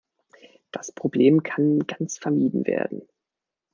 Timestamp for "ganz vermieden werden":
1.85-3.03